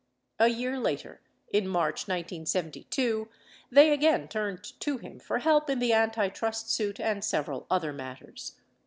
[0.39, 1.21] A year later,
[1.53, 3.29] in March 1972,
[3.71, 8.55] they again turned to him for help in the antitrust suit and several other matters.